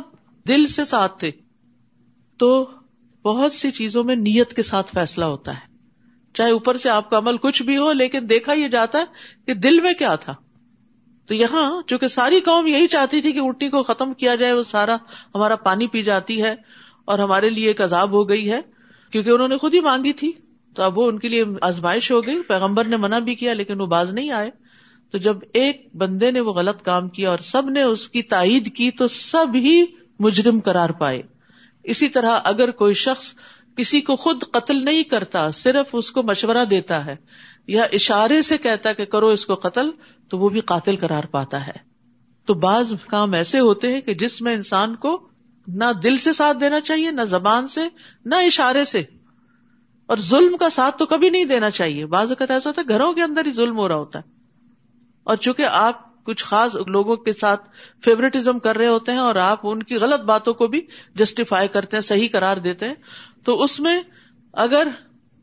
[0.49, 1.31] دل سے ساتھ تھے۔
[2.37, 2.71] تو
[3.25, 5.75] بہت سی چیزوں میں نیت کے ساتھ فیصلہ ہوتا ہے۔
[6.35, 9.05] چاہے اوپر سے آپ کا عمل کچھ بھی ہو، لیکن دیکھا یہ جاتا ہے
[9.47, 10.35] کہ دل میں کیا تھا۔
[11.27, 14.63] تو یہاں چونکہ ساری قوم یہی چاہتی تھی کہ اٹھنی کو ختم کیا جائے، وہ
[14.63, 14.97] سارا
[15.35, 16.55] ہمارا پانی پی جاتی ہے
[17.05, 18.61] اور ہمارے لیے ایک عذاب ہو گئی ہے۔
[19.11, 20.33] کیونکہ انہوں نے خود ہی مانگی تھی۔
[20.75, 23.81] تو اب وہ ان کے لیے آزمائش ہو گئی۔ پیغمبر نے منع بھی کیا، لیکن
[23.81, 24.51] وہ باز نہیں آئے۔
[25.15, 28.77] تو جب ایک بندے نے وہ غلط کام کیا اور سب نے اس کی تائید
[28.77, 29.85] کی تو سب ہی
[30.19, 31.23] مجرم قرار پائے۔
[31.85, 33.35] اسی طرح اگر کوئی شخص
[33.77, 37.17] کسی کو خود قتل نہیں کرتا، صرف اس کو مشورہ دیتا ہے
[37.67, 39.91] یا اشارے سے کہتا کہ کرو اس کو قتل،
[40.29, 41.79] تو وہ بھی قاتل قرار پاتا ہے۔
[42.47, 45.29] تو بعض کام ایسے ہوتے ہیں کہ جس میں انسان کو
[45.67, 47.81] نہ دل سے ساتھ دینا چاہیے، نہ زبان سے،
[48.25, 49.03] نہ اشارے سے۔
[50.07, 53.13] اور ظلم کا ساتھ تو کبھی نہیں دینا چاہیے۔ بعض اوقات ایسا ہوتا ہے، گھروں
[53.13, 54.34] کے اندر ہی ظلم ہو رہا ہوتا ہے۔
[55.25, 57.69] اور چونکہ آپ کچھ خاص لوگوں کے ساتھ
[58.05, 60.81] فیوریٹزم کر رہے ہوتے ہیں اور آپ ان کی غلط باتوں کو بھی
[61.15, 62.95] جسٹیفائی کرتے ہیں، صحیح قرار دیتے ہیں،
[63.45, 64.01] تو اس میں
[64.53, 64.89] اگر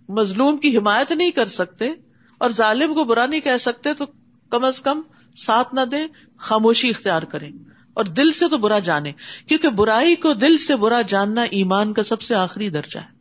[0.09, 1.89] مظلوم کی حمایت نہیں کر سکتے
[2.37, 4.05] اور ظالم کو برا نہیں کہہ سکتے، تو
[4.49, 5.01] کم از کم
[5.35, 7.51] ساتھ نہ دیں، خاموشی اختیار کریں
[7.93, 9.11] اور دل سے تو برا جانے،
[9.47, 13.19] کیونکہ برائی کو دل سے برا جاننا ایمان کا سب سے آخری درجہ ہے۔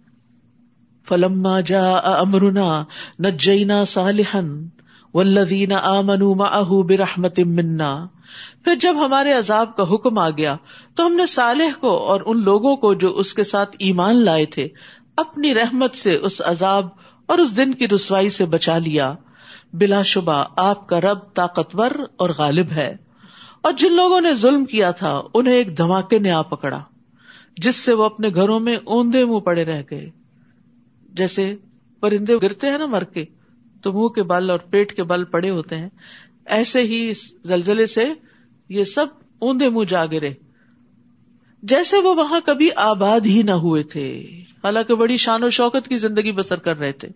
[1.09, 2.85] فلما جا امرنا
[3.25, 4.69] نجینا صالحن
[5.15, 8.07] والذین آمنوا معه برحمت منا۔
[8.65, 10.57] پھر جب ہمارے عذاب کا حکم آ گیا،
[10.95, 14.47] تو ہم نے صالح کو اور ان لوگوں کو جو اس کے ساتھ ایمان لائے
[14.47, 14.69] تھے،
[15.17, 16.89] اپنی رحمت سے اس عذاب
[17.27, 19.15] اور اس دن کی رسوائی سے بچا لیا۔
[19.73, 22.97] بلا شبہ آپ کا رب طاقتور اور غالب ہے۔
[23.61, 26.81] اور جن لوگوں نے ظلم کیا تھا، انہیں ایک دھماکے نے آ پکڑا،
[27.57, 30.11] جس سے وہ اپنے گھروں میں اوندے منہ پڑے رہ گئے۔
[31.13, 31.57] جیسے
[32.01, 33.25] پرندے گرتے ہیں نا مر کے
[33.83, 35.89] تو منہ کے بل اور پیٹ کے بل پڑے ہوتے ہیں۔
[36.47, 38.05] ایسے ہی اس زلزلے سے
[38.69, 39.07] یہ سب
[39.39, 40.31] اوندے منہ جا گرے
[41.63, 44.21] جیسے وہ وہاں کبھی آباد ہی نہ ہوئے تھے۔
[44.65, 47.09] حالانکہ بڑی شان و شوکت کی زندگی بسر کر رہے تھے۔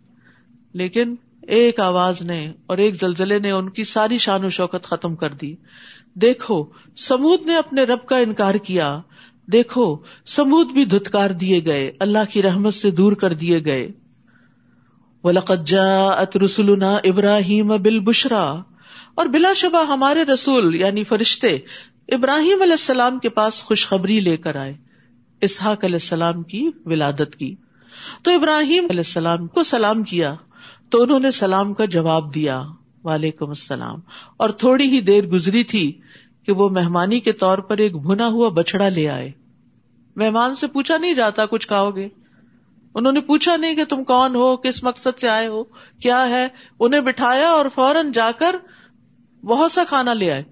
[0.73, 5.17] لیکن ایک آواز نے اور ایک زلزلے نے ان کی ساری شان و شوکت ختم
[5.17, 5.55] کر دی۔
[6.15, 6.65] دیکھو،
[6.97, 9.01] سمود نے اپنے رب کا انکار کیا۔
[9.53, 9.97] دیکھو،
[10.27, 13.89] سمود بھی دھتکار دیے گئے۔ اللہ کی رحمت سے دور کر دیے گئے۔
[15.27, 18.45] رسولنا ابراہیم بل بشرا
[19.15, 21.59] اور بلا شبہ ہمارے رسول یعنی فرشتے
[22.09, 24.75] ابراہیم علیہ السلام کے پاس خوشخبری لے کر آئے،
[25.41, 27.55] اسحاق علیہ السلام کی ولادت کی۔
[28.23, 30.35] تو ابراہیم علیہ السلام کو سلام کیا،
[30.91, 32.63] تو انہوں نے سلام کا جواب دیا،
[33.05, 33.99] وعلیکم السلام۔
[34.37, 36.01] اور تھوڑی ہی دیر گزری تھی
[36.47, 39.31] کہ وہ مہمانی کے طور پر ایک بھنا ہوا بچڑا لے آئے۔
[40.17, 42.09] مہمان سے پوچھا، نہیں جاتا کچھ کھاؤ گے؟
[42.95, 45.65] انہوں نے پوچھا نہیں کہ تم کون ہو، کس مقصد سے آئے ہو،
[46.03, 46.49] کیا ہے؟
[46.81, 48.57] انہیں بٹھایا اور فوراً جا کر
[49.45, 50.43] بہت سا کھانا لے آئے۔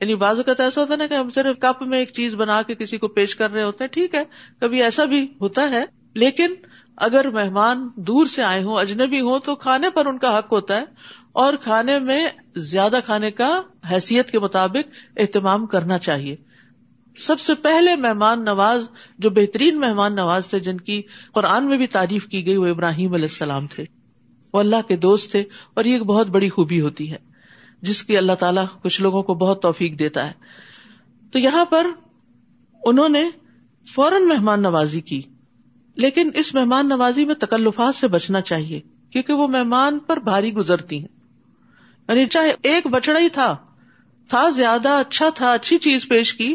[0.00, 2.62] یعنی بعض اوقات ایسا ہوتا ہے نا کہ ہم صرف کپ میں ایک چیز بنا
[2.62, 4.24] کے کسی کو پیش کر رہے ہوتے ہیں، ٹھیک ہے،
[4.60, 5.84] کبھی ایسا بھی ہوتا ہے۔
[6.14, 6.54] لیکن
[6.96, 10.76] اگر مہمان دور سے آئے ہوں، اجنبی ہوں، تو کھانے پر ان کا حق ہوتا
[10.76, 10.84] ہے
[11.32, 16.36] اور کھانے میں زیادہ کھانے کا حیثیت کے مطابق اہتمام کرنا چاہیے۔
[17.18, 21.86] سب سے پہلے مہمان نواز، جو بہترین مہمان نواز تھے، جن کی قرآن میں بھی
[21.86, 23.84] تعریف کی گئی، وہ ابراہیم علیہ السلام تھے۔
[24.54, 27.16] وہ اللہ کے دوست تھے اور یہ ایک بہت بڑی خوبی ہوتی ہے،
[27.82, 30.32] جس کی اللہ تعالیٰ کچھ لوگوں کو بہت توفیق دیتا ہے۔
[31.32, 31.86] تو یہاں پر
[32.84, 33.30] انہوں نے
[33.94, 35.22] فوراً مہمان نوازی کی،
[35.94, 40.98] لیکن اس مہمان نوازی میں تکلفات سے بچنا چاہیے، کیونکہ وہ مہمان پر بھاری گزرتی
[40.98, 41.08] ہیں۔
[42.08, 43.56] یعنی چاہے ایک بچڑا ہی تھا
[44.28, 46.54] تھا زیادہ اچھا تھا، اچھی چیز پیش کی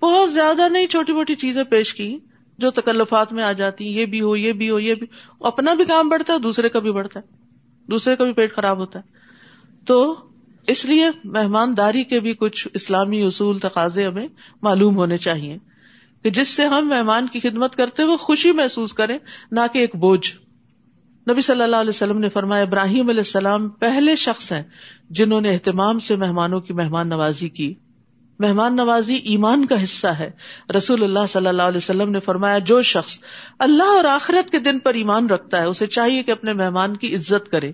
[0.00, 2.18] بہت زیادہ نہیں، چھوٹی موٹی چیزیں پیش کی
[2.58, 5.06] جو تکلفات میں آ جاتی، یہ بھی ہو، یہ بھی ہو، یہ بھی۔
[5.40, 7.36] اپنا بھی کام بڑھتا ہے، دوسرے کا بھی بڑھتا ہے۔
[7.90, 9.04] دوسرے کا بھی پیٹ خراب ہوتا ہے۔
[9.86, 10.16] تو
[10.66, 14.28] اس لیے مہمانداری کے بھی کچھ اسلامی اصول، تقاضے ہمیں
[14.62, 15.58] معلوم ہونے چاہیے
[16.22, 19.18] کہ جس سے ہم مہمان کی خدمت کرتے ہوئے خوشی محسوس کریں،
[19.50, 20.34] نہ کہ ایک بوجھ۔
[21.30, 24.62] نبی صلی اللہ علیہ وسلم نے فرمایا، ابراہیم علیہ السلام پہلے شخص ہیں
[25.10, 27.74] جنہوں نے اہتمام سے مہمانوں کی مہمان نوازی کی۔
[28.42, 30.30] مہمان نوازی ایمان کا حصہ ہے۔
[30.76, 33.18] رسول اللہ صلی اللہ علیہ وسلم نے فرمایا، جو شخص
[33.58, 37.14] اللہ اور آخرت کے دن پر ایمان رکھتا ہے، اسے چاہیے کہ اپنے مہمان کی
[37.14, 37.72] عزت کرے۔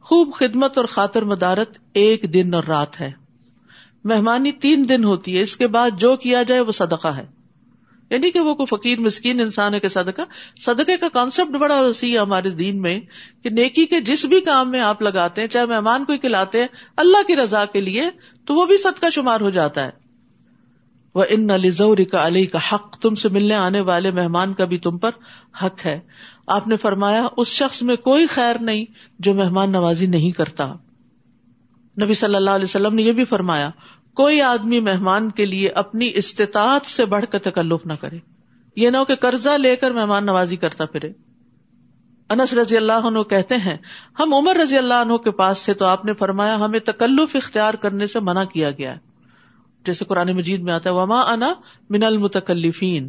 [0.00, 3.10] خوب خدمت اور خاطر مدارت ایک دن اور رات ہے۔
[4.04, 7.37] مہمانی تین دن ہوتی ہے، اس کے بعد جو کیا جائے وہ صدقہ ہے۔
[8.10, 10.22] یعنی کہ وہ کوئی فقیر، مسکین انسان ہے کہ صدقہ،
[10.60, 13.00] صدقے کا کانسیپٹ بڑا وسیع ہے ہمارے دین میں
[13.42, 16.66] کہ نیکی کے جس بھی کام میں آپ لگاتے ہیں، چاہے مہمان کو کھلاتے ہیں،
[16.96, 18.04] اللہ کی رضا کے لیے
[18.44, 19.90] تو وہ بھی صدقہ شمار ہو جاتا ہے۔
[21.14, 24.78] وہ ان نلیزور کا علی کا حق، تم سے ملنے آنے والے مہمان کا بھی
[24.78, 25.10] تم پر
[25.62, 26.00] حق ہے۔
[26.46, 28.84] آپ نے فرمایا، اس شخص میں کوئی خیر نہیں
[29.18, 30.74] جو مہمان نوازی نہیں کرتا۔
[32.02, 33.70] نبی صلی اللہ علیہ وسلم نے یہ بھی فرمایا
[34.18, 38.18] کوئی آدمی مہمان کے لیے اپنی استطاعت سے بڑھ کر تکلف نہ کرے۔
[38.76, 41.12] یہ نہ ہو کہ قرضہ لے کر مہمان نوازی کرتا پھرے۔
[42.30, 43.76] انس رضی اللہ عنہ کہتے ہیں،
[44.18, 47.74] ہم عمر رضی اللہ عنہ کے پاس تھے تو آپ نے فرمایا، ہمیں تکلف اختیار
[47.74, 48.98] کرنے سے منع کیا گیا ہے۔
[49.86, 51.54] جیسے قرآن مجید میں آتا ہے، وما انا
[51.90, 53.08] من المتکلفین